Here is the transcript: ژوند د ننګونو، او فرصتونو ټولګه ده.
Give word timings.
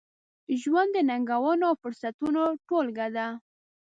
ژوند 0.61 0.89
د 0.93 0.97
ننګونو، 1.09 1.63
او 1.69 1.75
فرصتونو 1.81 2.41
ټولګه 2.67 3.07
ده. 3.15 3.27